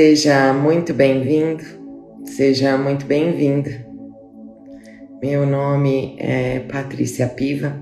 Seja 0.00 0.54
muito 0.54 0.94
bem-vindo, 0.94 1.62
seja 2.24 2.78
muito 2.78 3.04
bem-vinda. 3.04 3.86
Meu 5.20 5.44
nome 5.44 6.16
é 6.18 6.60
Patrícia 6.60 7.26
Piva, 7.26 7.76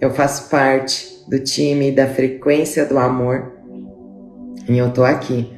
eu 0.00 0.10
faço 0.10 0.50
parte 0.50 1.22
do 1.28 1.38
time 1.38 1.92
da 1.92 2.08
Frequência 2.08 2.84
do 2.84 2.98
Amor 2.98 3.52
e 4.68 4.76
eu 4.76 4.92
tô 4.92 5.04
aqui 5.04 5.48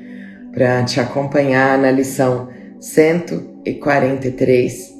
para 0.53 0.85
te 0.85 1.01
acompanhar 1.01 1.79
na 1.79 1.91
lição 1.91 2.51
143 2.79 4.95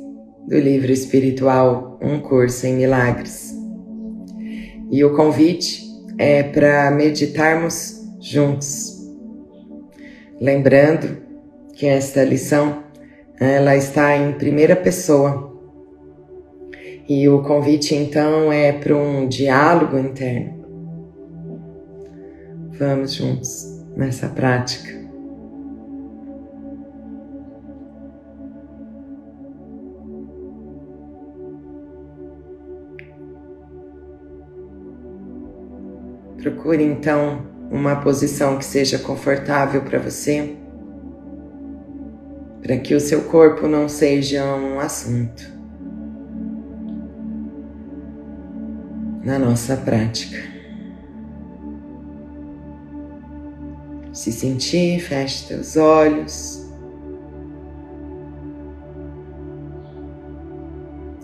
do 0.49 0.59
livro 0.59 0.91
espiritual 0.91 2.01
Um 2.01 2.21
Curso 2.21 2.67
em 2.67 2.73
Milagres. 2.73 3.55
E 4.91 5.05
o 5.05 5.15
convite 5.15 5.83
é 6.17 6.43
para 6.43 6.91
meditarmos 6.91 8.03
juntos. 8.19 8.94
Lembrando 10.41 11.17
que 11.73 11.87
esta 11.87 12.25
lição 12.25 12.83
ela 13.41 13.77
está 13.77 14.17
em 14.17 14.33
primeira 14.33 14.77
pessoa. 14.77 15.53
E 17.09 17.29
o 17.29 17.43
convite 17.43 17.95
então 17.95 18.53
é 18.53 18.73
para 18.73 18.97
um 18.97 19.29
diálogo 19.29 19.99
interno. 19.99 20.65
Vamos 22.79 23.15
juntos 23.15 23.85
nessa 23.97 24.29
prática. 24.29 25.05
Procure 36.39 36.83
então 36.83 37.54
uma 37.75 37.97
posição 37.97 38.57
que 38.57 38.65
seja 38.65 39.01
confortável 39.01 39.83
para 39.83 39.99
você, 39.99 40.57
para 42.63 42.77
que 42.77 42.95
o 42.95 43.01
seu 43.01 43.23
corpo 43.25 43.67
não 43.67 43.89
seja 43.89 44.45
um 44.45 44.79
assunto 44.79 45.43
na 49.25 49.41
nossa 49.41 49.77
prática. 49.77 50.39
Se 54.13 54.31
sentir, 54.31 55.01
feche 55.01 55.49
teus 55.49 55.77
olhos. 55.77 56.63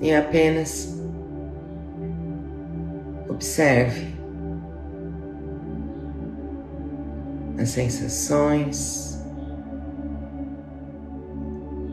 E 0.02 0.12
apenas 0.12 0.98
observe 3.28 4.09
as 7.60 7.68
sensações, 7.68 9.18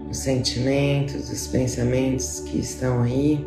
os 0.09 0.17
sentimentos, 0.17 1.29
os 1.29 1.47
pensamentos 1.47 2.39
que 2.39 2.59
estão 2.59 3.03
aí. 3.03 3.45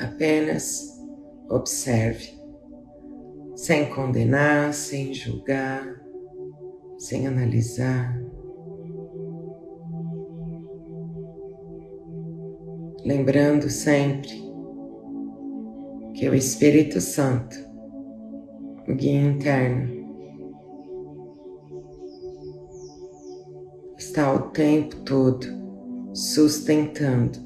Apenas 0.00 0.98
observe 1.50 2.43
sem 3.64 3.86
condenar, 3.86 4.74
sem 4.74 5.14
julgar, 5.14 5.98
sem 6.98 7.26
analisar. 7.26 8.22
Lembrando 13.02 13.70
sempre 13.70 14.28
que 16.12 16.28
o 16.28 16.34
Espírito 16.34 17.00
Santo, 17.00 17.56
o 18.86 18.94
guia 18.94 19.22
interno, 19.30 20.04
está 23.96 24.30
o 24.30 24.50
tempo 24.50 24.96
todo 25.06 25.46
sustentando 26.12 27.38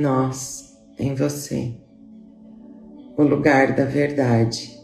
nós, 0.00 0.76
em 0.98 1.14
você, 1.14 1.74
o 3.16 3.22
lugar 3.22 3.76
da 3.76 3.84
verdade. 3.84 4.78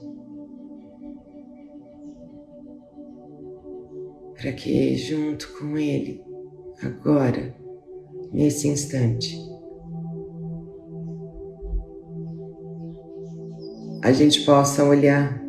Para 4.34 4.52
que, 4.52 4.96
junto 4.96 5.58
com 5.58 5.78
Ele, 5.78 6.22
agora, 6.82 7.54
nesse 8.32 8.68
instante, 8.68 9.38
a 14.02 14.12
gente 14.12 14.44
possa 14.44 14.84
olhar 14.84 15.42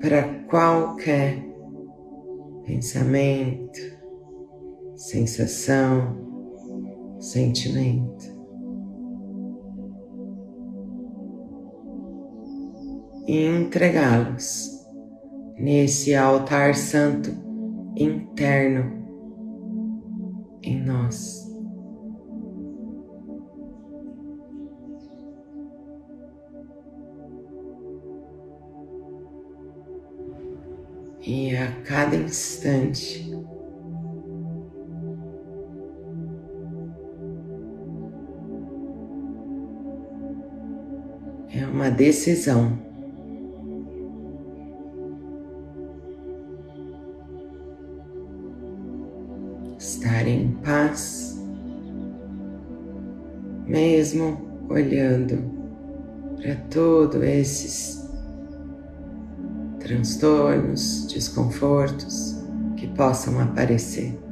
para 0.00 0.22
qualquer 0.48 1.42
pensamento, 2.66 3.78
sensação, 4.96 6.29
sentimento. 7.20 8.40
E 13.28 13.44
entregá-los 13.44 14.80
nesse 15.56 16.14
altar 16.14 16.74
santo 16.74 17.30
interno 17.94 19.00
em 20.62 20.82
nós. 20.82 21.48
E 31.22 31.54
a 31.54 31.70
cada 31.82 32.16
instante 32.16 33.30
uma 41.80 41.90
decisão. 41.90 42.78
Estar 49.78 50.28
em 50.28 50.50
paz, 50.62 51.42
mesmo 53.66 54.66
olhando 54.68 55.42
para 56.36 56.54
todos 56.68 57.22
esses 57.22 58.06
transtornos, 59.78 61.06
desconfortos 61.06 62.44
que 62.76 62.86
possam 62.88 63.40
aparecer. 63.40 64.29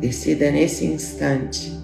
Decida 0.00 0.50
nesse 0.52 0.86
instante 0.86 1.78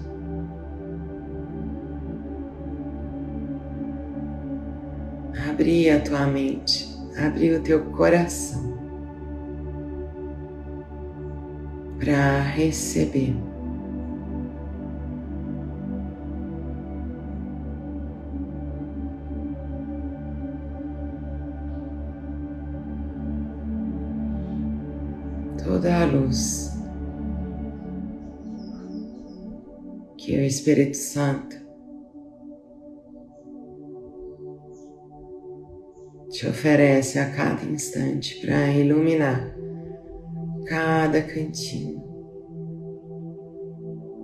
abrir 5.55 5.89
a 5.89 6.01
tua 6.01 6.27
mente, 6.27 6.85
abrir 7.17 7.57
o 7.57 7.61
teu 7.61 7.83
coração 7.91 8.75
para 11.97 12.41
receber. 12.41 13.33
Toda 25.63 26.01
a 26.01 26.05
luz 26.05 26.74
que 30.25 30.35
é 30.35 30.39
o 30.39 30.43
Espírito 30.43 30.97
Santo. 30.97 31.55
Te 36.31 36.47
oferece 36.47 37.19
a 37.19 37.29
cada 37.31 37.63
instante 37.63 38.41
para 38.41 38.71
iluminar 38.71 39.55
cada 40.67 41.21
cantinho, 41.21 42.03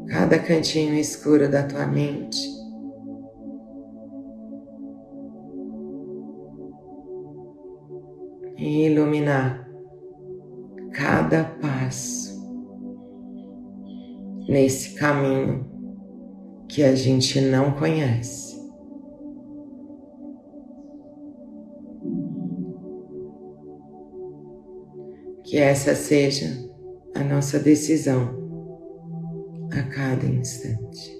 cada 0.08 0.40
cantinho 0.40 0.96
escuro 0.96 1.48
da 1.48 1.62
tua 1.68 1.86
mente. 1.86 2.40
E 8.58 8.88
iluminar 8.88 9.70
cada 10.94 11.44
passo 11.62 12.42
nesse 14.50 14.96
caminho 14.96 15.71
que 16.72 16.84
a 16.84 16.96
gente 16.96 17.42
não 17.42 17.74
conhece. 17.74 18.58
Que 25.44 25.58
essa 25.58 25.94
seja 25.94 26.48
a 27.14 27.26
nossa 27.26 27.60
decisão 27.60 28.30
a 29.70 29.84
cada 29.84 30.26
instante. 30.26 31.20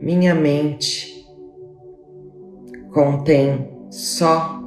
Minha 0.00 0.34
mente 0.34 1.24
contém 2.92 3.70
só 3.92 4.61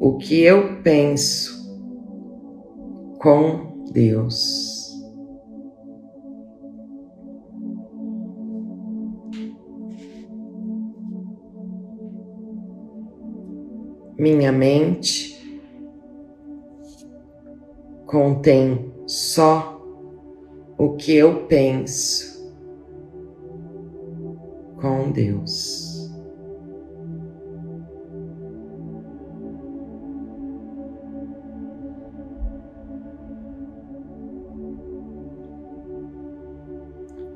o 0.00 0.16
que 0.16 0.42
eu 0.42 0.80
penso 0.82 1.58
com 3.20 3.84
Deus. 3.92 4.78
Minha 14.18 14.50
mente 14.50 15.38
contém 18.06 18.92
só 19.06 19.80
o 20.76 20.96
que 20.96 21.14
eu 21.14 21.46
penso 21.46 22.52
com 24.80 25.10
Deus. 25.12 25.87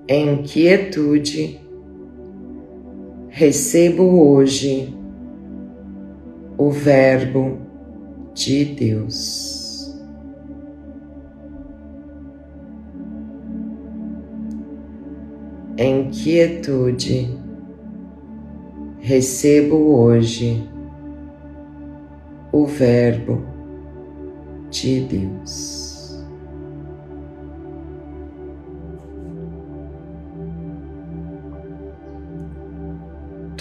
Em 0.09 0.43
quietude, 0.43 1.61
recebo 3.29 4.03
hoje 4.03 4.95
o 6.59 6.71
Verbo 6.71 7.59
de 8.35 8.65
Deus. 8.65 9.63
em 15.83 16.11
quietude, 16.11 17.37
recebo 19.01 19.77
hoje 19.77 20.63
o 22.53 22.67
Verbo 22.67 23.43
de 24.71 25.01
Deus. 25.01 25.92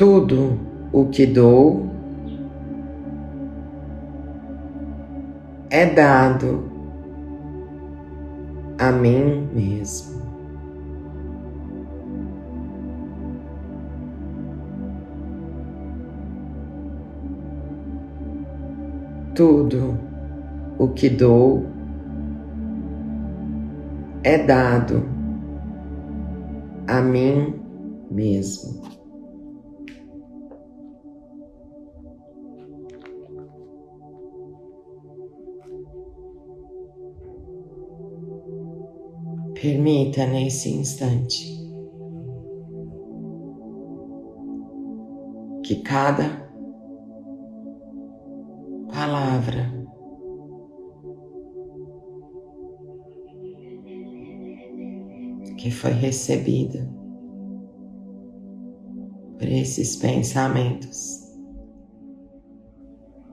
Tudo 0.01 0.57
o 0.91 1.05
que 1.09 1.27
dou 1.27 1.85
é 5.69 5.85
dado 5.85 6.65
a 8.79 8.91
mim 8.91 9.47
mesmo. 9.53 10.19
tudo 19.35 19.97
o 20.79 20.87
que 20.89 21.09
dou 21.09 21.67
é 24.23 24.39
dado 24.45 25.05
a 26.87 27.01
mim 27.01 27.53
mesmo. 28.09 29.00
Permita 39.61 40.25
nesse 40.25 40.71
instante 40.71 41.45
que 45.63 45.75
cada 45.83 46.49
palavra. 48.91 49.71
Que 55.59 55.69
foi 55.69 55.91
recebida 55.91 56.91
por 59.37 59.47
esses 59.47 59.95
pensamentos 59.95 61.37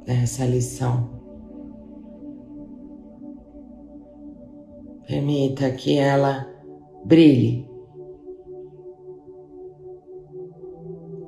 dessa 0.05 0.45
lição. 0.45 1.18
Permita 5.09 5.71
que 5.71 5.97
ela 5.97 6.47
brilhe 7.03 7.67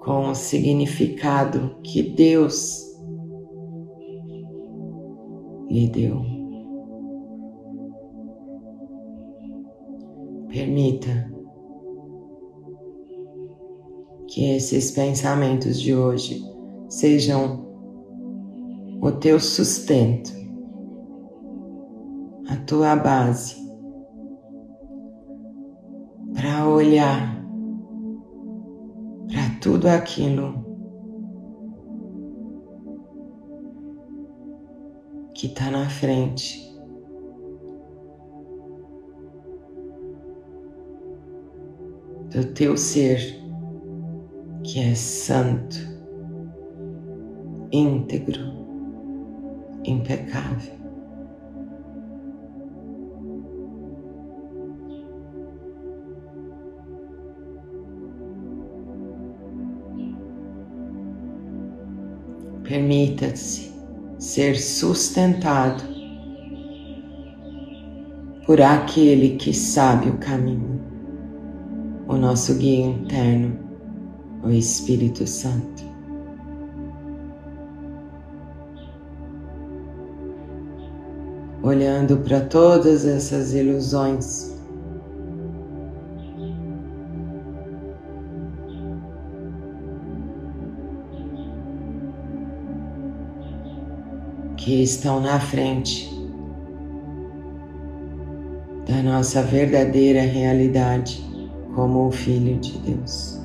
com 0.00 0.28
o 0.28 0.34
significado 0.34 1.80
que 1.82 2.02
Deus 2.02 2.84
lhe 5.70 5.88
deu. 5.88 6.20
Permita 10.48 11.32
que 14.26 14.56
esses 14.56 14.90
pensamentos 14.90 15.80
de 15.80 15.94
hoje 15.94 16.44
sejam 16.86 17.66
o 19.00 19.10
teu 19.10 19.40
sustento, 19.40 20.32
a 22.46 22.56
tua 22.66 22.94
base 22.94 23.69
olhar 26.80 27.44
para 29.28 29.60
tudo 29.60 29.86
aquilo 29.86 30.64
que 35.34 35.46
está 35.46 35.70
na 35.70 35.88
frente. 35.88 36.68
Do 42.32 42.44
teu 42.54 42.76
ser 42.76 43.18
que 44.62 44.80
é 44.80 44.94
santo, 44.94 45.76
íntegro, 47.72 48.40
impecável. 49.84 50.79
Permita-se 62.70 63.72
ser 64.16 64.56
sustentado 64.56 65.82
por 68.46 68.62
aquele 68.62 69.30
que 69.30 69.52
sabe 69.52 70.08
o 70.08 70.18
caminho, 70.18 70.80
o 72.06 72.14
nosso 72.14 72.54
guia 72.54 72.86
interno, 72.86 73.58
o 74.44 74.50
Espírito 74.50 75.26
Santo. 75.26 75.82
Olhando 81.64 82.18
para 82.18 82.40
todas 82.42 83.04
essas 83.04 83.52
ilusões 83.52 84.49
que 94.60 94.82
estão 94.82 95.20
na 95.20 95.40
frente 95.40 96.10
da 98.86 99.02
nossa 99.02 99.42
verdadeira 99.42 100.20
realidade 100.20 101.24
como 101.74 102.08
o 102.08 102.12
Filho 102.12 102.60
de 102.60 102.78
Deus. 102.80 103.40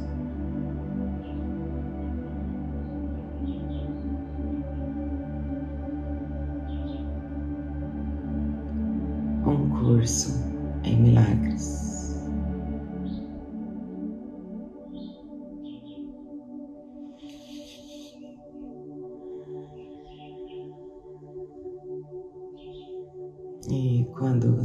Um 9.47 9.69
curso 9.69 10.43
em 10.83 10.97
milagres. 10.97 11.94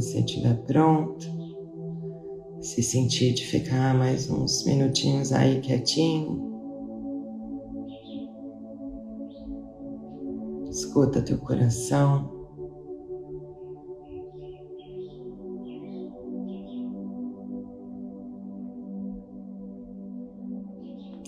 Você 0.01 0.19
estiver 0.19 0.55
pronto, 0.63 1.23
se 2.59 2.81
sentir 2.81 3.33
de 3.33 3.45
ficar 3.45 3.95
mais 3.95 4.29
uns 4.31 4.65
minutinhos 4.65 5.31
aí 5.31 5.61
quietinho, 5.61 6.49
escuta 10.71 11.21
teu 11.21 11.37
coração. 11.37 12.41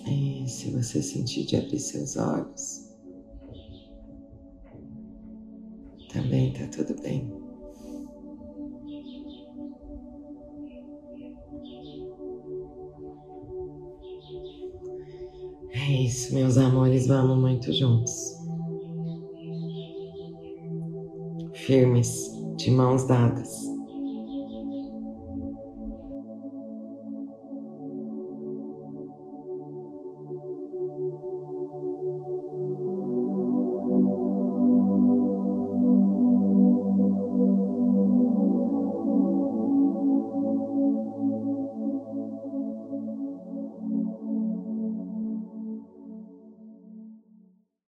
E 0.08 0.50
se 0.50 0.72
você 0.72 1.02
sentir 1.02 1.46
de 1.46 1.58
abrir 1.58 1.80
seus 1.80 2.18
olhos, 2.18 2.92
também 6.12 6.54
tá 6.54 6.68
tudo 6.68 7.00
bem. 7.02 7.43
Meus 16.34 16.58
amores, 16.58 17.08
vamos 17.08 17.38
muito 17.38 17.72
juntos. 17.72 18.12
Firmes, 21.54 22.30
de 22.58 22.72
mãos 22.72 23.08
dadas. 23.08 23.73